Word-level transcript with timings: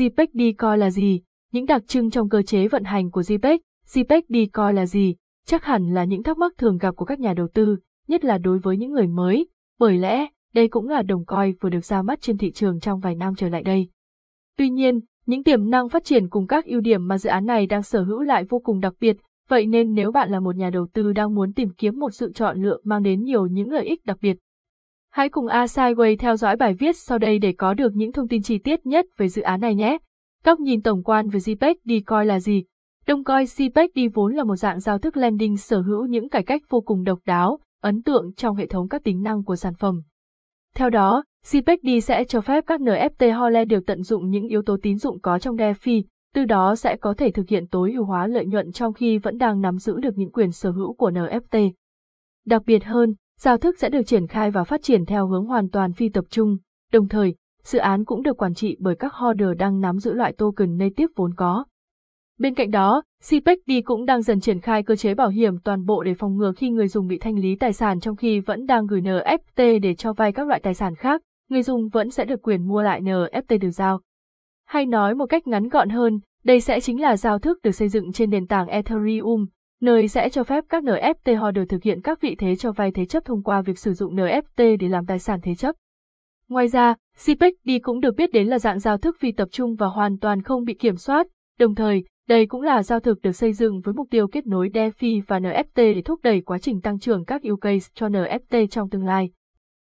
JPEG 0.00 0.26
Decoy 0.34 0.76
là 0.76 0.90
gì? 0.90 1.20
Những 1.52 1.66
đặc 1.66 1.82
trưng 1.86 2.10
trong 2.10 2.28
cơ 2.28 2.42
chế 2.42 2.68
vận 2.68 2.84
hành 2.84 3.10
của 3.10 3.20
JPEG, 3.20 3.58
JPEG 3.86 4.22
Decoy 4.28 4.72
là 4.74 4.86
gì? 4.86 5.14
Chắc 5.46 5.64
hẳn 5.64 5.94
là 5.94 6.04
những 6.04 6.22
thắc 6.22 6.38
mắc 6.38 6.52
thường 6.58 6.78
gặp 6.78 6.96
của 6.96 7.04
các 7.04 7.20
nhà 7.20 7.34
đầu 7.34 7.48
tư, 7.54 7.76
nhất 8.08 8.24
là 8.24 8.38
đối 8.38 8.58
với 8.58 8.76
những 8.76 8.92
người 8.92 9.06
mới, 9.06 9.46
bởi 9.78 9.98
lẽ 9.98 10.26
đây 10.54 10.68
cũng 10.68 10.88
là 10.88 11.02
đồng 11.02 11.24
coi 11.24 11.54
vừa 11.60 11.70
được 11.70 11.84
ra 11.84 12.02
mắt 12.02 12.20
trên 12.20 12.38
thị 12.38 12.52
trường 12.52 12.80
trong 12.80 13.00
vài 13.00 13.14
năm 13.14 13.34
trở 13.34 13.48
lại 13.48 13.62
đây. 13.62 13.88
Tuy 14.58 14.70
nhiên, 14.70 15.00
những 15.26 15.44
tiềm 15.44 15.70
năng 15.70 15.88
phát 15.88 16.04
triển 16.04 16.28
cùng 16.28 16.46
các 16.46 16.66
ưu 16.66 16.80
điểm 16.80 17.08
mà 17.08 17.18
dự 17.18 17.30
án 17.30 17.46
này 17.46 17.66
đang 17.66 17.82
sở 17.82 18.02
hữu 18.02 18.20
lại 18.20 18.44
vô 18.44 18.58
cùng 18.58 18.80
đặc 18.80 18.94
biệt, 19.00 19.16
vậy 19.48 19.66
nên 19.66 19.94
nếu 19.94 20.12
bạn 20.12 20.30
là 20.30 20.40
một 20.40 20.56
nhà 20.56 20.70
đầu 20.70 20.86
tư 20.92 21.12
đang 21.12 21.34
muốn 21.34 21.52
tìm 21.52 21.70
kiếm 21.70 21.98
một 21.98 22.10
sự 22.10 22.32
chọn 22.32 22.62
lựa 22.62 22.78
mang 22.84 23.02
đến 23.02 23.22
nhiều 23.22 23.46
những 23.46 23.70
lợi 23.70 23.84
ích 23.84 24.04
đặc 24.04 24.18
biệt, 24.20 24.36
hãy 25.10 25.28
cùng 25.28 25.46
A 25.46 25.64
Sideway 25.64 26.16
theo 26.16 26.36
dõi 26.36 26.56
bài 26.56 26.74
viết 26.74 26.96
sau 26.96 27.18
đây 27.18 27.38
để 27.38 27.52
có 27.52 27.74
được 27.74 27.92
những 27.94 28.12
thông 28.12 28.28
tin 28.28 28.42
chi 28.42 28.58
tiết 28.58 28.86
nhất 28.86 29.06
về 29.16 29.28
dự 29.28 29.42
án 29.42 29.60
này 29.60 29.74
nhé. 29.74 29.98
Góc 30.44 30.60
nhìn 30.60 30.82
tổng 30.82 31.02
quan 31.02 31.28
về 31.28 31.38
JPEG 31.38 31.74
đi 31.84 32.00
coi 32.00 32.26
là 32.26 32.40
gì? 32.40 32.64
Đồng 33.06 33.24
coi 33.24 33.44
JPEG 33.44 33.88
đi 33.94 34.08
vốn 34.08 34.34
là 34.34 34.44
một 34.44 34.56
dạng 34.56 34.80
giao 34.80 34.98
thức 34.98 35.16
lending 35.16 35.56
sở 35.56 35.80
hữu 35.80 36.06
những 36.06 36.28
cải 36.28 36.42
cách 36.42 36.62
vô 36.68 36.80
cùng 36.80 37.04
độc 37.04 37.18
đáo, 37.26 37.58
ấn 37.82 38.02
tượng 38.02 38.32
trong 38.36 38.56
hệ 38.56 38.66
thống 38.66 38.88
các 38.88 39.04
tính 39.04 39.22
năng 39.22 39.44
của 39.44 39.56
sản 39.56 39.74
phẩm. 39.74 40.02
Theo 40.74 40.90
đó, 40.90 41.24
CPECD 41.52 42.04
sẽ 42.04 42.24
cho 42.24 42.40
phép 42.40 42.64
các 42.66 42.80
NFT 42.80 43.38
holder 43.38 43.68
đều 43.68 43.80
tận 43.86 44.02
dụng 44.02 44.30
những 44.30 44.48
yếu 44.48 44.62
tố 44.62 44.76
tín 44.82 44.98
dụng 44.98 45.20
có 45.20 45.38
trong 45.38 45.56
DeFi, 45.56 46.02
từ 46.34 46.44
đó 46.44 46.74
sẽ 46.74 46.96
có 46.96 47.14
thể 47.14 47.30
thực 47.30 47.48
hiện 47.48 47.66
tối 47.66 47.92
ưu 47.92 48.04
hóa 48.04 48.26
lợi 48.26 48.46
nhuận 48.46 48.72
trong 48.72 48.92
khi 48.92 49.18
vẫn 49.18 49.38
đang 49.38 49.60
nắm 49.60 49.78
giữ 49.78 50.00
được 50.00 50.18
những 50.18 50.32
quyền 50.32 50.52
sở 50.52 50.70
hữu 50.70 50.94
của 50.94 51.10
NFT. 51.10 51.72
Đặc 52.46 52.62
biệt 52.66 52.84
hơn, 52.84 53.14
giao 53.40 53.58
thức 53.58 53.78
sẽ 53.78 53.88
được 53.88 54.02
triển 54.02 54.26
khai 54.26 54.50
và 54.50 54.64
phát 54.64 54.82
triển 54.82 55.04
theo 55.04 55.26
hướng 55.26 55.46
hoàn 55.46 55.70
toàn 55.70 55.92
phi 55.92 56.08
tập 56.08 56.24
trung, 56.30 56.56
đồng 56.92 57.08
thời, 57.08 57.34
dự 57.62 57.78
án 57.78 58.04
cũng 58.04 58.22
được 58.22 58.36
quản 58.36 58.54
trị 58.54 58.76
bởi 58.80 58.96
các 58.96 59.14
holder 59.14 59.48
đang 59.58 59.80
nắm 59.80 59.98
giữ 59.98 60.12
loại 60.12 60.32
token 60.32 60.78
native 60.78 61.06
vốn 61.16 61.34
có. 61.34 61.64
Bên 62.38 62.54
cạnh 62.54 62.70
đó, 62.70 63.02
CPECD 63.30 63.70
cũng 63.84 64.04
đang 64.04 64.22
dần 64.22 64.40
triển 64.40 64.60
khai 64.60 64.82
cơ 64.82 64.96
chế 64.96 65.14
bảo 65.14 65.28
hiểm 65.28 65.58
toàn 65.58 65.84
bộ 65.84 66.02
để 66.02 66.14
phòng 66.14 66.36
ngừa 66.36 66.52
khi 66.56 66.70
người 66.70 66.88
dùng 66.88 67.06
bị 67.06 67.18
thanh 67.18 67.38
lý 67.38 67.56
tài 67.56 67.72
sản 67.72 68.00
trong 68.00 68.16
khi 68.16 68.40
vẫn 68.40 68.66
đang 68.66 68.86
gửi 68.86 69.00
NFT 69.00 69.80
để 69.80 69.94
cho 69.94 70.12
vay 70.12 70.32
các 70.32 70.46
loại 70.46 70.60
tài 70.60 70.74
sản 70.74 70.94
khác, 70.94 71.22
người 71.48 71.62
dùng 71.62 71.88
vẫn 71.88 72.10
sẽ 72.10 72.24
được 72.24 72.42
quyền 72.42 72.68
mua 72.68 72.82
lại 72.82 73.00
NFT 73.00 73.58
được 73.58 73.70
giao. 73.70 74.00
Hay 74.66 74.86
nói 74.86 75.14
một 75.14 75.26
cách 75.26 75.46
ngắn 75.46 75.68
gọn 75.68 75.88
hơn, 75.88 76.20
đây 76.44 76.60
sẽ 76.60 76.80
chính 76.80 77.00
là 77.00 77.16
giao 77.16 77.38
thức 77.38 77.58
được 77.62 77.72
xây 77.72 77.88
dựng 77.88 78.12
trên 78.12 78.30
nền 78.30 78.46
tảng 78.46 78.66
Ethereum, 78.66 79.46
nơi 79.80 80.08
sẽ 80.08 80.28
cho 80.28 80.44
phép 80.44 80.64
các 80.68 80.84
NFT 80.84 81.38
holder 81.38 81.64
thực 81.68 81.82
hiện 81.82 82.00
các 82.00 82.20
vị 82.20 82.34
thế 82.38 82.56
cho 82.56 82.72
vay 82.72 82.90
thế 82.90 83.06
chấp 83.06 83.24
thông 83.24 83.42
qua 83.42 83.62
việc 83.62 83.78
sử 83.78 83.92
dụng 83.92 84.16
NFT 84.16 84.76
để 84.76 84.88
làm 84.88 85.06
tài 85.06 85.18
sản 85.18 85.40
thế 85.42 85.54
chấp. 85.54 85.74
Ngoài 86.48 86.68
ra, 86.68 86.94
CPECD 87.26 87.70
cũng 87.82 88.00
được 88.00 88.16
biết 88.16 88.32
đến 88.32 88.46
là 88.46 88.58
dạng 88.58 88.78
giao 88.78 88.98
thức 88.98 89.16
phi 89.20 89.32
tập 89.32 89.48
trung 89.52 89.74
và 89.74 89.86
hoàn 89.86 90.18
toàn 90.18 90.42
không 90.42 90.64
bị 90.64 90.74
kiểm 90.74 90.96
soát, 90.96 91.26
đồng 91.58 91.74
thời, 91.74 92.04
đây 92.28 92.46
cũng 92.46 92.62
là 92.62 92.82
giao 92.82 93.00
thực 93.00 93.22
được 93.22 93.32
xây 93.32 93.52
dựng 93.52 93.80
với 93.80 93.94
mục 93.94 94.08
tiêu 94.10 94.28
kết 94.28 94.46
nối 94.46 94.68
DeFi 94.68 95.22
và 95.26 95.38
NFT 95.38 95.64
để 95.74 96.02
thúc 96.04 96.20
đẩy 96.22 96.40
quá 96.40 96.58
trình 96.58 96.80
tăng 96.80 96.98
trưởng 96.98 97.24
các 97.24 97.42
use 97.42 97.60
case 97.60 97.90
cho 97.94 98.08
NFT 98.08 98.66
trong 98.66 98.90
tương 98.90 99.06
lai. 99.06 99.30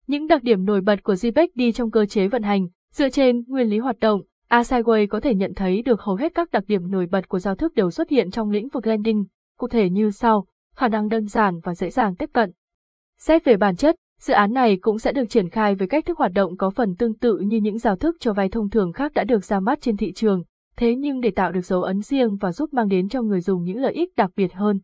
Những 0.07 0.27
đặc 0.27 0.43
điểm 0.43 0.65
nổi 0.65 0.81
bật 0.81 1.03
của 1.03 1.13
JPEG 1.13 1.71
trong 1.71 1.91
cơ 1.91 2.05
chế 2.05 2.27
vận 2.27 2.43
hành, 2.43 2.67
dựa 2.93 3.09
trên 3.09 3.43
nguyên 3.47 3.67
lý 3.67 3.79
hoạt 3.79 3.99
động, 3.99 4.21
Asaiway 4.49 5.07
có 5.07 5.19
thể 5.19 5.35
nhận 5.35 5.53
thấy 5.53 5.81
được 5.81 6.01
hầu 6.01 6.15
hết 6.15 6.35
các 6.35 6.51
đặc 6.51 6.63
điểm 6.67 6.91
nổi 6.91 7.07
bật 7.11 7.29
của 7.29 7.39
giao 7.39 7.55
thức 7.55 7.73
đều 7.75 7.91
xuất 7.91 8.09
hiện 8.09 8.31
trong 8.31 8.51
lĩnh 8.51 8.69
vực 8.69 8.87
lending, 8.87 9.25
cụ 9.57 9.67
thể 9.67 9.89
như 9.89 10.11
sau, 10.11 10.45
khả 10.75 10.87
năng 10.87 11.09
đơn 11.09 11.27
giản 11.27 11.59
và 11.63 11.75
dễ 11.75 11.89
dàng 11.89 12.15
tiếp 12.15 12.29
cận. 12.33 12.51
Xét 13.19 13.45
về 13.45 13.57
bản 13.57 13.75
chất, 13.75 13.95
dự 14.19 14.33
án 14.33 14.53
này 14.53 14.77
cũng 14.81 14.99
sẽ 14.99 15.11
được 15.11 15.29
triển 15.29 15.49
khai 15.49 15.75
với 15.75 15.87
cách 15.87 16.05
thức 16.05 16.17
hoạt 16.17 16.31
động 16.31 16.57
có 16.57 16.69
phần 16.69 16.95
tương 16.95 17.17
tự 17.17 17.37
như 17.37 17.57
những 17.57 17.77
giao 17.77 17.95
thức 17.95 18.15
cho 18.19 18.33
vay 18.33 18.49
thông 18.49 18.69
thường 18.69 18.93
khác 18.93 19.13
đã 19.13 19.23
được 19.23 19.45
ra 19.45 19.59
mắt 19.59 19.81
trên 19.81 19.97
thị 19.97 20.13
trường, 20.13 20.43
thế 20.77 20.95
nhưng 20.95 21.21
để 21.21 21.31
tạo 21.31 21.51
được 21.51 21.65
dấu 21.65 21.83
ấn 21.83 22.01
riêng 22.01 22.35
và 22.35 22.51
giúp 22.51 22.73
mang 22.73 22.87
đến 22.87 23.09
cho 23.09 23.21
người 23.21 23.41
dùng 23.41 23.63
những 23.63 23.77
lợi 23.77 23.93
ích 23.93 24.15
đặc 24.15 24.31
biệt 24.35 24.53
hơn. 24.53 24.79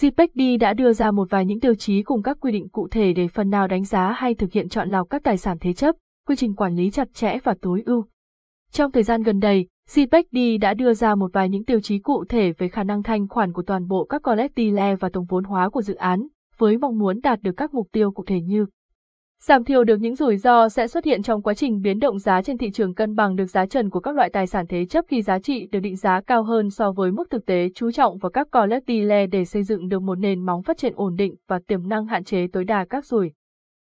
CPECD 0.00 0.40
đã 0.60 0.72
đưa 0.72 0.92
ra 0.92 1.10
một 1.10 1.30
vài 1.30 1.44
những 1.44 1.60
tiêu 1.60 1.74
chí 1.74 2.02
cùng 2.02 2.22
các 2.22 2.36
quy 2.40 2.52
định 2.52 2.68
cụ 2.68 2.88
thể 2.90 3.12
để 3.12 3.28
phần 3.28 3.50
nào 3.50 3.68
đánh 3.68 3.84
giá 3.84 4.12
hay 4.12 4.34
thực 4.34 4.52
hiện 4.52 4.68
chọn 4.68 4.88
lọc 4.88 5.10
các 5.10 5.22
tài 5.24 5.36
sản 5.36 5.56
thế 5.60 5.72
chấp, 5.72 5.94
quy 6.26 6.36
trình 6.36 6.54
quản 6.54 6.76
lý 6.76 6.90
chặt 6.90 7.14
chẽ 7.14 7.38
và 7.44 7.54
tối 7.60 7.82
ưu. 7.86 8.04
Trong 8.70 8.92
thời 8.92 9.02
gian 9.02 9.22
gần 9.22 9.40
đây, 9.40 9.66
CPECD 9.94 10.60
đã 10.60 10.74
đưa 10.74 10.94
ra 10.94 11.14
một 11.14 11.32
vài 11.32 11.48
những 11.48 11.64
tiêu 11.64 11.80
chí 11.80 11.98
cụ 11.98 12.24
thể 12.28 12.52
về 12.52 12.68
khả 12.68 12.84
năng 12.84 13.02
thanh 13.02 13.28
khoản 13.28 13.52
của 13.52 13.62
toàn 13.62 13.88
bộ 13.88 14.04
các 14.04 14.22
collectile 14.22 14.96
và 14.96 15.08
tổng 15.08 15.24
vốn 15.28 15.44
hóa 15.44 15.68
của 15.68 15.82
dự 15.82 15.94
án, 15.94 16.26
với 16.58 16.78
mong 16.78 16.98
muốn 16.98 17.20
đạt 17.20 17.42
được 17.42 17.52
các 17.56 17.74
mục 17.74 17.88
tiêu 17.92 18.10
cụ 18.10 18.24
thể 18.26 18.40
như 18.40 18.66
Giảm 19.42 19.64
thiểu 19.64 19.84
được 19.84 19.96
những 19.96 20.14
rủi 20.14 20.36
ro 20.36 20.68
sẽ 20.68 20.86
xuất 20.88 21.04
hiện 21.04 21.22
trong 21.22 21.42
quá 21.42 21.54
trình 21.54 21.80
biến 21.80 21.98
động 21.98 22.18
giá 22.18 22.42
trên 22.42 22.58
thị 22.58 22.70
trường 22.70 22.94
cân 22.94 23.14
bằng 23.14 23.36
được 23.36 23.46
giá 23.46 23.66
trần 23.66 23.90
của 23.90 24.00
các 24.00 24.14
loại 24.14 24.30
tài 24.30 24.46
sản 24.46 24.66
thế 24.66 24.86
chấp 24.86 25.04
khi 25.08 25.22
giá 25.22 25.38
trị 25.38 25.68
được 25.72 25.80
định 25.80 25.96
giá 25.96 26.20
cao 26.20 26.42
hơn 26.42 26.70
so 26.70 26.92
với 26.92 27.12
mức 27.12 27.30
thực 27.30 27.46
tế 27.46 27.68
chú 27.74 27.90
trọng 27.90 28.18
vào 28.18 28.30
các 28.30 28.48
collectile 28.52 29.26
để 29.26 29.44
xây 29.44 29.62
dựng 29.62 29.88
được 29.88 30.02
một 30.02 30.18
nền 30.18 30.46
móng 30.46 30.62
phát 30.62 30.78
triển 30.78 30.92
ổn 30.96 31.16
định 31.16 31.34
và 31.48 31.60
tiềm 31.66 31.88
năng 31.88 32.06
hạn 32.06 32.24
chế 32.24 32.46
tối 32.52 32.64
đa 32.64 32.84
các 32.84 33.04
rủi. 33.04 33.32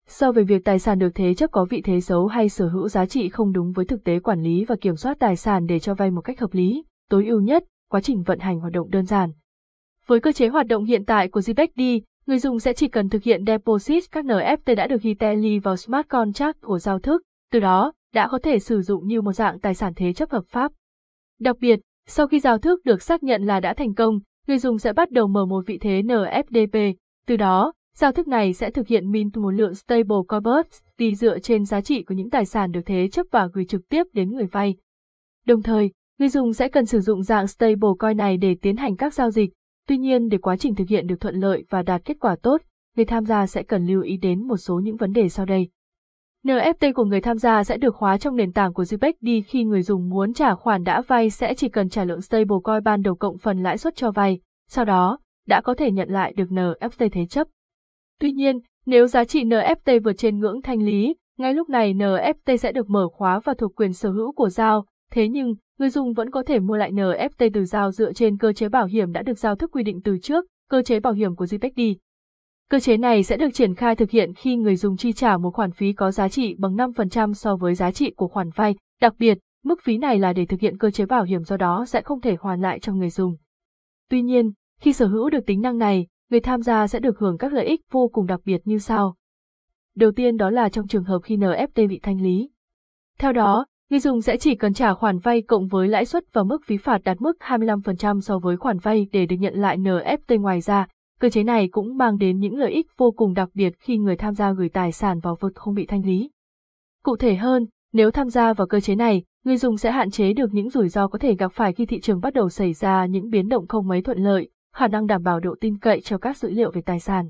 So 0.08 0.32
về 0.32 0.44
việc 0.44 0.66
tài 0.66 0.80
sản 0.80 1.00
được 1.00 1.10
thế 1.16 1.34
chấp 1.34 1.52
có 1.52 1.66
vị 1.66 1.82
thế 1.82 2.02
xấu 2.02 2.28
hay 2.28 2.50
sở 2.50 2.68
hữu 2.68 2.90
giá 2.90 3.06
trị 3.06 3.30
không 3.30 3.52
đúng 3.52 3.72
với 3.72 3.86
thực 3.86 4.04
tế 4.04 4.20
quản 4.20 4.42
lý 4.42 4.66
và 4.66 4.76
kiểm 4.82 4.96
soát 4.96 5.18
tài 5.20 5.36
sản 5.36 5.66
để 5.66 5.80
cho 5.80 5.94
vay 5.94 6.12
một 6.12 6.22
cách 6.22 6.40
hợp 6.40 6.54
lý, 6.54 6.84
tối 7.10 7.26
ưu 7.26 7.42
nhất, 7.42 7.64
quá 7.90 8.02
trình 8.02 8.24
vận 8.24 8.40
hành 8.40 8.60
hoạt 8.60 8.74
động 8.74 8.90
đơn 8.90 9.06
giản. 9.06 9.32
Với 10.08 10.20
cơ 10.20 10.32
chế 10.32 10.48
hoạt 10.48 10.68
động 10.68 10.86
hiện 10.86 11.06
tại 11.06 11.28
của 11.28 11.42
GPECD, 11.48 11.82
Người 12.26 12.40
dùng 12.40 12.60
sẽ 12.60 12.74
chỉ 12.74 12.88
cần 12.88 13.10
thực 13.10 13.24
hiện 13.24 13.46
deposit 13.48 14.04
các 14.12 14.26
NFT 14.26 14.76
đã 14.76 14.88
được 14.88 15.02
ghi 15.02 15.14
tally 15.14 15.60
vào 15.60 15.76
smart 15.76 16.08
contract 16.08 16.62
của 16.62 16.80
giao 16.80 17.00
thức, 17.00 17.22
từ 17.52 17.60
đó 17.60 17.94
đã 18.14 18.28
có 18.28 18.40
thể 18.44 18.60
sử 18.60 18.82
dụng 18.82 19.08
như 19.08 19.22
một 19.22 19.34
dạng 19.34 19.60
tài 19.60 19.74
sản 19.74 19.94
thế 19.96 20.14
chấp 20.14 20.32
hợp 20.32 20.44
pháp. 20.48 20.72
Đặc 21.40 21.56
biệt, 21.60 21.80
sau 22.08 22.28
khi 22.28 22.40
giao 22.40 22.58
thức 22.58 22.86
được 22.86 23.02
xác 23.02 23.24
nhận 23.24 23.44
là 23.44 23.60
đã 23.60 23.74
thành 23.74 23.94
công, 23.94 24.20
người 24.48 24.58
dùng 24.58 24.78
sẽ 24.78 24.94
bắt 24.94 25.12
đầu 25.12 25.28
mở 25.28 25.46
một 25.46 25.64
vị 25.68 25.78
thế 25.82 26.02
NFDP, 26.02 26.94
từ 27.28 27.38
đó, 27.38 27.74
giao 27.96 28.12
thức 28.12 28.28
này 28.28 28.54
sẽ 28.54 28.72
thực 28.72 28.88
hiện 28.88 29.12
mint 29.12 29.38
một 29.38 29.52
lượng 29.52 29.76
stable 29.76 30.18
coin 30.28 30.44
đi 30.98 31.16
dựa 31.16 31.40
trên 31.40 31.66
giá 31.66 31.82
trị 31.82 32.04
của 32.04 32.14
những 32.14 32.30
tài 32.30 32.46
sản 32.46 32.72
được 32.72 32.82
thế 32.86 33.08
chấp 33.08 33.26
và 33.32 33.48
gửi 33.54 33.66
trực 33.66 33.90
tiếp 33.90 34.04
đến 34.14 34.32
người 34.32 34.46
vay. 34.46 34.76
Đồng 35.46 35.62
thời, 35.62 35.92
người 36.20 36.30
dùng 36.30 36.54
sẽ 36.54 36.68
cần 36.68 36.86
sử 36.86 37.00
dụng 37.00 37.24
dạng 37.24 37.48
stablecoin 37.48 38.18
này 38.18 38.38
để 38.38 38.56
tiến 38.62 38.78
hành 38.78 38.96
các 38.96 39.14
giao 39.14 39.32
dịch, 39.32 39.50
Tuy 39.88 39.98
nhiên 39.98 40.30
để 40.30 40.38
quá 40.38 40.58
trình 40.58 40.76
thực 40.76 40.88
hiện 40.88 41.08
được 41.08 41.20
thuận 41.20 41.36
lợi 41.36 41.64
và 41.70 41.82
đạt 41.82 42.06
kết 42.06 42.18
quả 42.20 42.36
tốt, 42.42 42.62
người 42.96 43.06
tham 43.06 43.26
gia 43.26 43.48
sẽ 43.48 43.64
cần 43.64 43.86
lưu 43.86 44.02
ý 44.02 44.18
đến 44.18 44.48
một 44.48 44.58
số 44.58 44.80
những 44.80 44.98
vấn 44.98 45.12
đề 45.12 45.30
sau 45.30 45.46
đây. 45.46 45.70
NFT 46.44 46.94
của 46.94 47.06
người 47.06 47.22
tham 47.22 47.38
gia 47.38 47.64
sẽ 47.64 47.78
được 47.78 47.96
khóa 47.96 48.18
trong 48.18 48.36
nền 48.36 48.52
tảng 48.52 48.74
của 48.74 48.86
đi 49.22 49.42
khi 49.42 49.64
người 49.64 49.82
dùng 49.82 50.10
muốn 50.10 50.34
trả 50.34 50.56
khoản 50.56 50.84
đã 50.84 51.02
vay 51.02 51.30
sẽ 51.30 51.54
chỉ 51.54 51.70
cần 51.70 51.90
trả 51.90 52.04
lượng 52.04 52.22
stablecoin 52.22 52.84
ban 52.84 53.02
đầu 53.02 53.16
cộng 53.16 53.38
phần 53.38 53.64
lãi 53.64 53.78
suất 53.78 53.96
cho 53.96 54.12
vay, 54.12 54.40
sau 54.70 54.86
đó, 54.86 55.20
đã 55.48 55.62
có 55.62 55.74
thể 55.74 55.92
nhận 55.92 56.10
lại 56.10 56.34
được 56.34 56.50
NFT 56.50 57.10
thế 57.12 57.26
chấp. 57.26 57.48
Tuy 58.20 58.31
nhiên, 58.31 58.59
nếu 58.86 59.08
giá 59.08 59.24
trị 59.26 59.44
NFT 59.44 60.00
vượt 60.03 60.14
trên 60.18 60.40
ngưỡng 60.40 60.62
thanh 60.62 60.81
lý, 60.81 61.16
ngay 61.38 61.53
lúc 61.53 61.70
này 61.70 61.94
NFT 61.94 62.58
sẽ 62.58 62.72
được 62.72 62.90
mở 62.90 63.08
khóa 63.09 63.40
và 63.40 63.53
thuộc 63.53 63.76
quyền 63.76 63.94
sở 63.94 64.09
hữu 64.09 64.31
của 64.31 64.50
giao, 64.50 64.86
thế 65.12 65.28
nhưng, 65.28 65.56
người 65.80 65.90
dùng 65.90 66.14
vẫn 66.14 66.30
có 66.30 66.44
thể 66.44 66.59
mua 66.59 66.76
lại 66.76 66.92
NFT 66.92 67.50
từ 67.53 67.66
giao 67.66 67.92
dựa 67.92 68.14
trên 68.14 68.38
cơ 68.38 68.53
chế 68.53 68.70
bảo 68.70 68.86
hiểm 68.86 69.12
đã 69.12 69.22
được 69.22 69.40
giao 69.40 69.56
thức 69.56 69.72
quy 69.74 69.84
định 69.84 70.02
từ 70.03 70.18
trước, 70.18 70.46
cơ 70.70 70.81
chế 70.81 71.00
bảo 71.00 71.14
hiểm 71.14 71.36
của 71.36 71.46
JPEG. 71.46 71.96
Cơ 72.70 72.80
chế 72.80 72.98
này 72.98 73.24
sẽ 73.24 73.38
được 73.38 73.53
triển 73.53 73.76
khai 73.76 73.96
thực 73.96 74.12
hiện 74.12 74.34
khi 74.34 74.56
người 74.56 74.76
dùng 74.76 74.97
chi 74.97 75.14
trả 75.14 75.38
một 75.38 75.52
khoản 75.53 75.72
phí 75.72 75.94
có 75.94 76.12
giá 76.12 76.30
trị 76.30 76.56
bằng 76.59 76.76
5% 76.76 77.34
so 77.34 77.56
với 77.56 77.76
giá 77.76 77.92
trị 77.92 78.12
của 78.12 78.28
khoản 78.28 78.50
vay, 78.56 78.76
đặc 79.02 79.14
biệt, 79.20 79.38
mức 79.64 79.80
phí 79.84 79.97
này 79.97 80.20
là 80.20 80.34
để 80.34 80.46
thực 80.46 80.59
hiện 80.59 80.78
cơ 80.78 80.92
chế 80.92 81.06
bảo 81.06 81.24
hiểm 81.24 81.44
do 81.44 81.58
đó 81.58 81.86
sẽ 81.88 82.02
không 82.02 82.22
thể 82.22 82.36
hoàn 82.40 82.62
lại 82.62 82.80
cho 82.80 82.94
người 82.94 83.09
dùng. 83.09 83.36
Tuy 84.09 84.22
nhiên, 84.22 84.52
khi 84.80 84.94
sở 84.94 85.08
hữu 85.08 85.30
được 85.30 85.46
tính 85.46 85.62
năng 85.62 85.78
này, 85.78 86.08
người 86.30 86.40
tham 86.40 86.62
gia 86.62 86.88
sẽ 86.88 87.00
được 87.00 87.19
hưởng 87.19 87.38
các 87.38 87.53
lợi 87.53 87.66
ích 87.66 87.81
vô 87.91 88.09
cùng 88.13 88.25
đặc 88.25 88.40
biệt 88.46 88.62
như 88.66 88.78
sau. 88.78 89.16
Đầu 89.96 90.12
tiên 90.12 90.38
đó 90.38 90.50
là 90.50 90.69
trong 90.69 90.88
trường 90.88 91.03
hợp 91.03 91.19
khi 91.24 91.38
NFT 91.38 91.88
bị 91.88 92.00
thanh 92.03 92.22
lý. 92.22 92.50
Theo 93.19 93.31
đó, 93.31 93.66
Người 93.90 94.00
dùng 94.00 94.22
sẽ 94.22 94.38
chỉ 94.38 94.56
cần 94.56 94.74
trả 94.74 94.94
khoản 94.94 95.18
vay 95.19 95.41
cộng 95.41 95.68
với 95.68 95.88
lãi 95.88 96.06
suất 96.06 96.23
và 96.34 96.44
mức 96.44 96.58
phí 96.66 96.78
phạt 96.78 97.02
đạt 97.03 97.22
mức 97.22 97.38
25% 97.40 98.20
so 98.20 98.40
với 98.40 98.58
khoản 98.58 98.78
vay 98.78 99.08
để 99.11 99.26
được 99.26 99.35
nhận 99.40 99.53
lại 99.53 99.78
NFT 99.78 100.41
ngoài 100.41 100.61
ra. 100.61 100.88
Cơ 101.20 101.29
chế 101.29 101.44
này 101.44 101.67
cũng 101.67 101.97
mang 101.97 102.17
đến 102.17 102.40
những 102.40 102.58
lợi 102.58 102.72
ích 102.72 102.88
vô 102.97 103.11
cùng 103.11 103.34
đặc 103.34 103.50
biệt 103.53 103.73
khi 103.79 103.97
người 103.97 104.16
tham 104.16 104.34
gia 104.34 104.52
gửi 104.52 104.70
tài 104.70 104.91
sản 104.91 105.20
vào 105.20 105.38
vật 105.40 105.55
không 105.55 105.73
bị 105.73 105.85
thanh 105.85 106.05
lý. 106.05 106.29
Cụ 107.03 107.16
thể 107.16 107.35
hơn, 107.35 107.66
nếu 107.94 108.11
tham 108.11 108.29
gia 108.29 108.53
vào 108.53 108.67
cơ 108.67 108.79
chế 108.79 108.96
này, 108.96 109.23
người 109.44 109.58
dùng 109.58 109.78
sẽ 109.78 109.91
hạn 109.91 110.11
chế 110.11 110.34
được 110.34 110.53
những 110.53 110.70
rủi 110.70 110.90
ro 110.90 111.08
có 111.08 111.20
thể 111.20 111.35
gặp 111.35 111.52
phải 111.52 111.73
khi 111.73 111.85
thị 111.85 112.00
trường 112.00 112.20
bắt 112.20 112.34
đầu 112.34 112.50
xảy 112.50 112.73
ra 112.73 113.05
những 113.05 113.29
biến 113.29 113.50
động 113.50 113.67
không 113.67 113.88
mấy 113.88 114.02
thuận 114.02 114.17
lợi, 114.17 114.50
khả 114.76 114.88
năng 114.88 115.08
đảm 115.08 115.24
bảo 115.24 115.40
độ 115.40 115.56
tin 115.62 115.78
cậy 115.78 116.02
cho 116.02 116.18
các 116.18 116.38
dữ 116.38 116.50
liệu 116.50 116.72
về 116.72 116.82
tài 116.82 117.00
sản. 117.00 117.30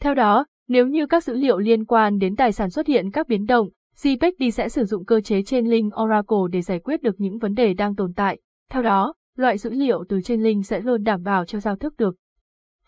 Theo 0.00 0.14
đó, 0.14 0.46
nếu 0.68 0.86
như 0.86 1.06
các 1.06 1.24
dữ 1.24 1.34
liệu 1.34 1.58
liên 1.58 1.84
quan 1.84 2.18
đến 2.18 2.36
tài 2.36 2.52
sản 2.52 2.70
xuất 2.70 2.86
hiện 2.86 3.10
các 3.10 3.28
biến 3.28 3.46
động, 3.46 3.68
GPECD 4.02 4.54
sẽ 4.54 4.68
sử 4.68 4.84
dụng 4.84 5.04
cơ 5.04 5.20
chế 5.20 5.42
trên 5.42 5.66
link 5.66 5.92
Oracle 6.02 6.38
để 6.52 6.62
giải 6.62 6.78
quyết 6.78 7.02
được 7.02 7.14
những 7.18 7.38
vấn 7.38 7.54
đề 7.54 7.74
đang 7.74 7.96
tồn 7.96 8.12
tại. 8.12 8.38
Theo 8.70 8.82
đó, 8.82 9.14
loại 9.36 9.58
dữ 9.58 9.70
liệu 9.70 10.04
từ 10.08 10.20
trên 10.20 10.42
link 10.42 10.66
sẽ 10.66 10.80
luôn 10.80 11.02
đảm 11.02 11.22
bảo 11.22 11.44
cho 11.44 11.60
giao 11.60 11.76
thức 11.76 11.94
được. 11.96 12.16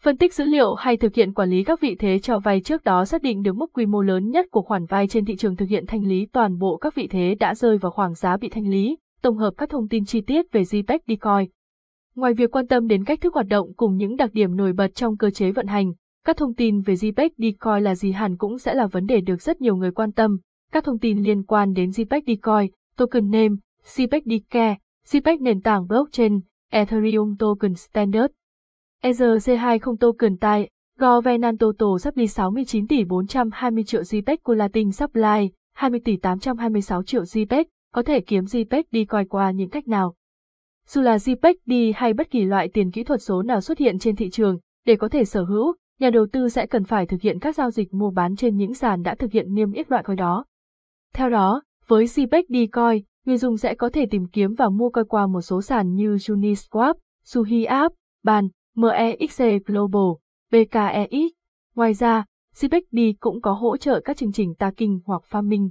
Phân 0.00 0.16
tích 0.16 0.34
dữ 0.34 0.44
liệu 0.44 0.74
hay 0.74 0.96
thực 0.96 1.14
hiện 1.14 1.34
quản 1.34 1.50
lý 1.50 1.64
các 1.64 1.80
vị 1.80 1.96
thế 1.98 2.18
cho 2.18 2.38
vay 2.38 2.60
trước 2.60 2.84
đó 2.84 3.04
xác 3.04 3.22
định 3.22 3.42
được 3.42 3.56
mức 3.56 3.72
quy 3.72 3.86
mô 3.86 4.00
lớn 4.00 4.30
nhất 4.30 4.46
của 4.50 4.62
khoản 4.62 4.86
vay 4.86 5.08
trên 5.08 5.24
thị 5.24 5.36
trường 5.36 5.56
thực 5.56 5.68
hiện 5.68 5.86
thanh 5.86 6.06
lý 6.06 6.26
toàn 6.32 6.58
bộ 6.58 6.76
các 6.76 6.94
vị 6.94 7.06
thế 7.06 7.34
đã 7.40 7.54
rơi 7.54 7.78
vào 7.78 7.92
khoảng 7.92 8.14
giá 8.14 8.36
bị 8.36 8.48
thanh 8.48 8.68
lý, 8.68 8.96
tổng 9.22 9.36
hợp 9.36 9.54
các 9.56 9.70
thông 9.70 9.88
tin 9.88 10.04
chi 10.04 10.20
tiết 10.20 10.52
về 10.52 10.62
JPEG 10.62 10.98
Decoy. 11.08 11.48
Ngoài 12.16 12.34
việc 12.34 12.50
quan 12.50 12.66
tâm 12.66 12.86
đến 12.86 13.04
cách 13.04 13.20
thức 13.20 13.34
hoạt 13.34 13.46
động 13.46 13.72
cùng 13.76 13.96
những 13.96 14.16
đặc 14.16 14.30
điểm 14.32 14.56
nổi 14.56 14.72
bật 14.72 14.94
trong 14.94 15.16
cơ 15.16 15.30
chế 15.30 15.50
vận 15.50 15.66
hành, 15.66 15.92
các 16.24 16.36
thông 16.36 16.54
tin 16.54 16.80
về 16.80 16.94
JPEG 16.94 17.30
Decoy 17.38 17.80
là 17.80 17.94
gì 17.94 18.12
hẳn 18.12 18.36
cũng 18.36 18.58
sẽ 18.58 18.74
là 18.74 18.86
vấn 18.86 19.06
đề 19.06 19.20
được 19.20 19.42
rất 19.42 19.60
nhiều 19.60 19.76
người 19.76 19.90
quan 19.90 20.12
tâm. 20.12 20.38
Các 20.72 20.84
thông 20.84 20.98
tin 20.98 21.22
liên 21.22 21.42
quan 21.42 21.72
đến 21.72 21.90
JPEG 21.90 22.20
Decoy, 22.26 22.70
token 22.96 23.30
name, 23.30 23.54
JPEG 23.84 24.20
Decay, 24.24 24.78
JPEG 25.06 25.42
nền 25.42 25.60
tảng 25.60 25.86
blockchain, 25.86 26.40
Ethereum 26.70 27.36
Token 27.38 27.74
Standard. 27.74 28.32
ERC20 29.02 29.96
token 29.96 30.36
tại 30.36 30.68
Governance 30.98 31.56
Total 31.60 32.12
đi 32.14 32.26
69 32.26 32.86
tỷ 32.86 33.04
420 33.04 33.84
triệu 33.84 34.02
JPEG 34.02 34.36
Collating 34.42 34.92
supply, 34.92 35.50
20 35.74 36.00
tỷ 36.04 36.16
826 36.16 37.02
triệu 37.02 37.22
JPEG, 37.22 37.64
có 37.94 38.02
thể 38.02 38.20
kiếm 38.20 38.44
JPEG 38.44 38.82
đi 38.90 39.04
coi 39.04 39.24
qua 39.24 39.50
những 39.50 39.70
cách 39.70 39.88
nào. 39.88 40.14
Dù 40.88 41.02
là 41.02 41.16
JPEG 41.16 41.54
đi 41.66 41.92
hay 41.92 42.12
bất 42.12 42.30
kỳ 42.30 42.44
loại 42.44 42.68
tiền 42.68 42.90
kỹ 42.90 43.04
thuật 43.04 43.22
số 43.22 43.42
nào 43.42 43.60
xuất 43.60 43.78
hiện 43.78 43.98
trên 43.98 44.16
thị 44.16 44.30
trường, 44.30 44.58
để 44.86 44.96
có 44.96 45.08
thể 45.08 45.24
sở 45.24 45.44
hữu, 45.44 45.74
nhà 46.00 46.10
đầu 46.10 46.26
tư 46.32 46.48
sẽ 46.48 46.66
cần 46.66 46.84
phải 46.84 47.06
thực 47.06 47.20
hiện 47.20 47.38
các 47.38 47.56
giao 47.56 47.70
dịch 47.70 47.94
mua 47.94 48.10
bán 48.10 48.36
trên 48.36 48.56
những 48.56 48.74
sàn 48.74 49.02
đã 49.02 49.14
thực 49.14 49.32
hiện 49.32 49.54
niêm 49.54 49.72
yết 49.72 49.90
loại 49.90 50.02
coin 50.02 50.16
đó. 50.16 50.44
Theo 51.14 51.30
đó, 51.30 51.62
với 51.86 52.04
JPEG 52.04 52.42
đi 52.48 52.66
coi, 52.66 53.02
người 53.24 53.36
dùng 53.36 53.56
sẽ 53.56 53.74
có 53.74 53.90
thể 53.92 54.06
tìm 54.06 54.26
kiếm 54.26 54.54
và 54.54 54.68
mua 54.68 54.90
coi 54.90 55.04
qua 55.04 55.26
một 55.26 55.40
số 55.40 55.62
sàn 55.62 55.94
như 55.94 56.14
Uniswap, 56.14 56.94
SuhiApp, 57.24 57.94
Ban, 58.22 58.48
MEXC 58.74 59.42
Global, 59.66 60.12
BKEX. 60.50 61.32
Ngoài 61.74 61.94
ra, 61.94 62.24
CPECD 62.60 62.98
cũng 63.20 63.40
có 63.40 63.52
hỗ 63.52 63.76
trợ 63.76 64.00
các 64.04 64.16
chương 64.16 64.32
trình 64.32 64.54
tagging 64.54 65.00
hoặc 65.04 65.22
farming. 65.30 65.70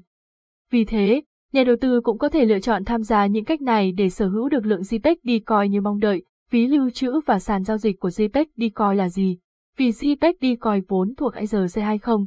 Vì 0.71 0.85
thế, 0.85 1.21
nhà 1.53 1.63
đầu 1.63 1.75
tư 1.81 2.01
cũng 2.01 2.17
có 2.17 2.29
thể 2.29 2.45
lựa 2.45 2.59
chọn 2.59 2.85
tham 2.85 3.03
gia 3.03 3.25
những 3.25 3.45
cách 3.45 3.61
này 3.61 3.91
để 3.91 4.09
sở 4.09 4.27
hữu 4.27 4.49
được 4.49 4.65
lượng 4.65 4.81
JPEG 4.81 5.15
Decoy 5.23 5.69
như 5.69 5.81
mong 5.81 5.99
đợi. 5.99 6.23
Phí 6.49 6.67
lưu 6.67 6.89
trữ 6.89 7.19
và 7.25 7.39
sàn 7.39 7.63
giao 7.63 7.77
dịch 7.77 7.99
của 7.99 8.09
JPEG 8.09 8.45
Decoy 8.57 8.95
là 8.95 9.09
gì? 9.09 9.37
Vì 9.77 9.89
JPEG 9.89 10.33
Decoy 10.41 10.81
vốn 10.87 11.13
thuộc 11.17 11.33
ERC20. 11.33 12.25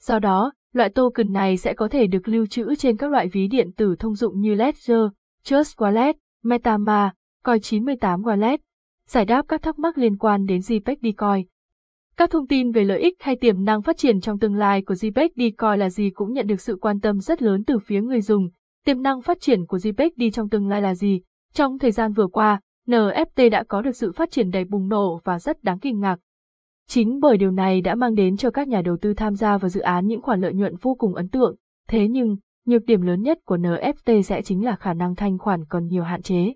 Do 0.00 0.18
đó, 0.18 0.52
loại 0.72 0.88
token 0.88 1.32
này 1.32 1.56
sẽ 1.56 1.74
có 1.74 1.88
thể 1.88 2.06
được 2.06 2.28
lưu 2.28 2.46
trữ 2.46 2.74
trên 2.74 2.96
các 2.96 3.10
loại 3.10 3.28
ví 3.28 3.48
điện 3.48 3.72
tử 3.76 3.96
thông 3.98 4.14
dụng 4.14 4.40
như 4.40 4.54
Ledger, 4.54 5.06
Trust 5.44 5.78
Wallet, 5.78 6.14
Metamask, 6.44 7.14
Coin98 7.44 8.22
Wallet. 8.22 8.58
Giải 9.08 9.24
đáp 9.24 9.44
các 9.48 9.62
thắc 9.62 9.78
mắc 9.78 9.98
liên 9.98 10.16
quan 10.16 10.46
đến 10.46 10.60
JPEG 10.60 10.96
Decoy. 11.02 11.44
Các 12.16 12.30
thông 12.30 12.46
tin 12.46 12.72
về 12.72 12.84
lợi 12.84 13.00
ích 13.00 13.14
hay 13.20 13.36
tiềm 13.36 13.64
năng 13.64 13.82
phát 13.82 13.96
triển 13.96 14.20
trong 14.20 14.38
tương 14.38 14.54
lai 14.54 14.82
của 14.82 14.94
JPEG 14.94 15.28
đi 15.34 15.50
coi 15.50 15.78
là 15.78 15.90
gì 15.90 16.10
cũng 16.10 16.32
nhận 16.32 16.46
được 16.46 16.60
sự 16.60 16.78
quan 16.80 17.00
tâm 17.00 17.20
rất 17.20 17.42
lớn 17.42 17.64
từ 17.64 17.78
phía 17.78 18.00
người 18.00 18.20
dùng. 18.20 18.48
Tiềm 18.84 19.02
năng 19.02 19.22
phát 19.22 19.40
triển 19.40 19.66
của 19.66 19.76
JPEG 19.76 20.10
đi 20.16 20.30
trong 20.30 20.48
tương 20.48 20.68
lai 20.68 20.82
là 20.82 20.94
gì? 20.94 21.20
Trong 21.54 21.78
thời 21.78 21.90
gian 21.90 22.12
vừa 22.12 22.26
qua, 22.26 22.60
NFT 22.86 23.50
đã 23.50 23.64
có 23.68 23.82
được 23.82 23.96
sự 23.96 24.12
phát 24.12 24.30
triển 24.30 24.50
đầy 24.50 24.64
bùng 24.64 24.88
nổ 24.88 25.20
và 25.24 25.38
rất 25.38 25.62
đáng 25.62 25.78
kinh 25.78 26.00
ngạc. 26.00 26.16
Chính 26.88 27.20
bởi 27.20 27.36
điều 27.36 27.50
này 27.50 27.80
đã 27.80 27.94
mang 27.94 28.14
đến 28.14 28.36
cho 28.36 28.50
các 28.50 28.68
nhà 28.68 28.82
đầu 28.82 28.96
tư 29.00 29.14
tham 29.14 29.34
gia 29.34 29.58
vào 29.58 29.68
dự 29.68 29.80
án 29.80 30.06
những 30.06 30.22
khoản 30.22 30.40
lợi 30.40 30.54
nhuận 30.54 30.76
vô 30.76 30.94
cùng 30.94 31.14
ấn 31.14 31.28
tượng. 31.28 31.56
Thế 31.88 32.08
nhưng, 32.08 32.36
nhược 32.66 32.84
điểm 32.84 33.00
lớn 33.00 33.22
nhất 33.22 33.38
của 33.44 33.56
NFT 33.56 34.22
sẽ 34.22 34.42
chính 34.42 34.64
là 34.64 34.76
khả 34.76 34.94
năng 34.94 35.14
thanh 35.14 35.38
khoản 35.38 35.64
còn 35.64 35.86
nhiều 35.86 36.02
hạn 36.02 36.22
chế. 36.22 36.54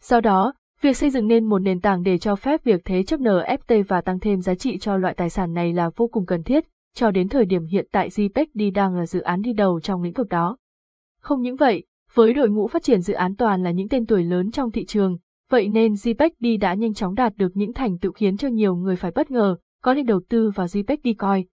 Do 0.00 0.20
đó, 0.20 0.54
Việc 0.80 0.96
xây 0.96 1.10
dựng 1.10 1.26
nên 1.26 1.44
một 1.44 1.58
nền 1.58 1.80
tảng 1.80 2.02
để 2.02 2.18
cho 2.18 2.36
phép 2.36 2.64
việc 2.64 2.80
thế 2.84 3.02
chấp 3.02 3.20
NFT 3.20 3.84
và 3.88 4.00
tăng 4.00 4.20
thêm 4.20 4.40
giá 4.40 4.54
trị 4.54 4.78
cho 4.78 4.96
loại 4.96 5.14
tài 5.14 5.30
sản 5.30 5.52
này 5.54 5.72
là 5.72 5.90
vô 5.96 6.06
cùng 6.06 6.26
cần 6.26 6.42
thiết, 6.42 6.64
cho 6.94 7.10
đến 7.10 7.28
thời 7.28 7.44
điểm 7.44 7.64
hiện 7.66 7.86
tại 7.92 8.08
JPEG 8.08 8.72
đang 8.72 8.94
là 8.94 9.06
dự 9.06 9.20
án 9.20 9.42
đi 9.42 9.52
đầu 9.52 9.80
trong 9.80 10.02
lĩnh 10.02 10.12
vực 10.12 10.28
đó. 10.28 10.56
Không 11.20 11.42
những 11.42 11.56
vậy, 11.56 11.84
với 12.14 12.34
đội 12.34 12.48
ngũ 12.48 12.68
phát 12.68 12.82
triển 12.82 13.00
dự 13.00 13.14
án 13.14 13.36
toàn 13.36 13.62
là 13.62 13.70
những 13.70 13.88
tên 13.88 14.06
tuổi 14.06 14.24
lớn 14.24 14.50
trong 14.50 14.70
thị 14.70 14.84
trường, 14.84 15.18
vậy 15.50 15.68
nên 15.68 15.92
JPEG 15.92 16.58
đã 16.58 16.74
nhanh 16.74 16.94
chóng 16.94 17.14
đạt 17.14 17.36
được 17.36 17.52
những 17.54 17.72
thành 17.72 17.98
tựu 17.98 18.12
khiến 18.12 18.36
cho 18.36 18.48
nhiều 18.48 18.74
người 18.74 18.96
phải 18.96 19.10
bất 19.10 19.30
ngờ, 19.30 19.56
có 19.82 19.94
nên 19.94 20.06
đầu 20.06 20.20
tư 20.28 20.50
vào 20.54 20.66
JPEG 20.66 21.14
coi. 21.18 21.44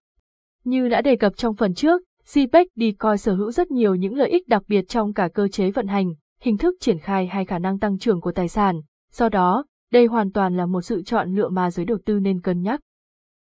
Như 0.64 0.88
đã 0.88 1.02
đề 1.02 1.16
cập 1.16 1.36
trong 1.36 1.54
phần 1.54 1.74
trước, 1.74 2.02
JPEG 2.26 2.92
coi 2.98 3.18
sở 3.18 3.34
hữu 3.34 3.50
rất 3.50 3.70
nhiều 3.70 3.94
những 3.94 4.14
lợi 4.14 4.30
ích 4.30 4.48
đặc 4.48 4.62
biệt 4.68 4.88
trong 4.88 5.12
cả 5.12 5.28
cơ 5.34 5.48
chế 5.48 5.70
vận 5.70 5.86
hành, 5.86 6.14
hình 6.40 6.58
thức 6.58 6.74
triển 6.80 6.98
khai 6.98 7.26
hay 7.26 7.44
khả 7.44 7.58
năng 7.58 7.78
tăng 7.78 7.98
trưởng 7.98 8.20
của 8.20 8.32
tài 8.32 8.48
sản, 8.48 8.80
Do 9.12 9.28
đó, 9.28 9.64
đây 9.92 10.06
hoàn 10.06 10.32
toàn 10.32 10.56
là 10.56 10.66
một 10.66 10.80
sự 10.80 11.02
chọn 11.02 11.34
lựa 11.34 11.48
mà 11.48 11.70
giới 11.70 11.86
đầu 11.86 11.98
tư 12.04 12.20
nên 12.20 12.40
cân 12.40 12.62
nhắc. 12.62 12.80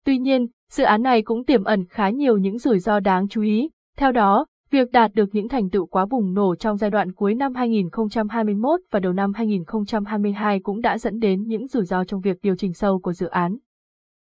Tuy 0.05 0.17
nhiên, 0.17 0.47
dự 0.71 0.83
án 0.83 1.01
này 1.01 1.21
cũng 1.21 1.45
tiềm 1.45 1.63
ẩn 1.63 1.85
khá 1.89 2.09
nhiều 2.09 2.37
những 2.37 2.57
rủi 2.57 2.79
ro 2.79 2.99
đáng 2.99 3.27
chú 3.27 3.41
ý. 3.41 3.69
Theo 3.97 4.11
đó, 4.11 4.45
việc 4.71 4.91
đạt 4.91 5.11
được 5.13 5.29
những 5.31 5.49
thành 5.49 5.69
tựu 5.69 5.85
quá 5.85 6.05
bùng 6.05 6.33
nổ 6.33 6.55
trong 6.55 6.77
giai 6.77 6.89
đoạn 6.89 7.11
cuối 7.11 7.35
năm 7.35 7.55
2021 7.55 8.79
và 8.91 8.99
đầu 8.99 9.13
năm 9.13 9.33
2022 9.33 10.59
cũng 10.59 10.81
đã 10.81 10.97
dẫn 10.97 11.19
đến 11.19 11.43
những 11.43 11.67
rủi 11.67 11.85
ro 11.85 12.03
trong 12.03 12.21
việc 12.21 12.37
điều 12.41 12.55
chỉnh 12.55 12.73
sâu 12.73 12.99
của 12.99 13.13
dự 13.13 13.27
án. 13.27 13.57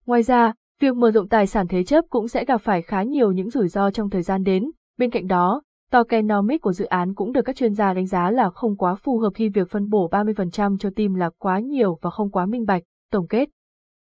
Ngoài 0.05 0.23
ra, 0.23 0.53
việc 0.79 0.95
mở 0.95 1.11
rộng 1.11 1.27
tài 1.27 1.47
sản 1.47 1.67
thế 1.67 1.83
chấp 1.83 2.05
cũng 2.09 2.27
sẽ 2.27 2.45
gặp 2.45 2.57
phải 2.57 2.81
khá 2.81 3.03
nhiều 3.03 3.31
những 3.31 3.49
rủi 3.49 3.67
ro 3.67 3.91
trong 3.91 4.09
thời 4.09 4.21
gian 4.21 4.43
đến. 4.43 4.71
Bên 4.97 5.09
cạnh 5.09 5.27
đó, 5.27 5.61
tokenomics 5.93 6.61
của 6.61 6.73
dự 6.73 6.85
án 6.85 7.13
cũng 7.13 7.31
được 7.31 7.41
các 7.41 7.55
chuyên 7.55 7.73
gia 7.73 7.93
đánh 7.93 8.05
giá 8.05 8.31
là 8.31 8.49
không 8.49 8.77
quá 8.77 8.95
phù 8.95 9.17
hợp 9.17 9.29
khi 9.35 9.49
việc 9.49 9.69
phân 9.69 9.89
bổ 9.89 10.09
30% 10.09 10.77
cho 10.77 10.89
team 10.95 11.13
là 11.13 11.29
quá 11.37 11.59
nhiều 11.59 11.97
và 12.01 12.09
không 12.09 12.31
quá 12.31 12.45
minh 12.45 12.65
bạch, 12.65 12.83
tổng 13.11 13.27
kết. 13.27 13.49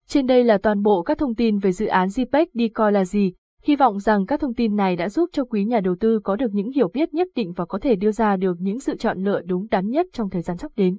Trên 0.06 0.26
đây 0.26 0.44
là 0.44 0.58
toàn 0.58 0.82
bộ 0.82 1.02
các 1.02 1.18
thông 1.18 1.34
tin 1.34 1.58
về 1.58 1.72
dự 1.72 1.86
án 1.86 2.08
JPEG 2.08 2.46
đi 2.52 2.68
coi 2.68 2.92
là 2.92 3.04
gì, 3.04 3.32
hy 3.62 3.76
vọng 3.76 3.98
rằng 3.98 4.26
các 4.26 4.40
thông 4.40 4.54
tin 4.54 4.76
này 4.76 4.96
đã 4.96 5.08
giúp 5.08 5.30
cho 5.32 5.44
quý 5.44 5.64
nhà 5.64 5.80
đầu 5.80 5.96
tư 6.00 6.20
có 6.24 6.36
được 6.36 6.50
những 6.52 6.72
hiểu 6.72 6.88
biết 6.88 7.14
nhất 7.14 7.28
định 7.34 7.52
và 7.52 7.64
có 7.64 7.78
thể 7.78 7.96
đưa 7.96 8.12
ra 8.12 8.36
được 8.36 8.56
những 8.60 8.80
sự 8.80 8.96
chọn 8.96 9.24
lựa 9.24 9.40
đúng 9.40 9.66
đắn 9.70 9.88
nhất 9.88 10.06
trong 10.12 10.30
thời 10.30 10.42
gian 10.42 10.56
sắp 10.56 10.70
đến. 10.76 10.98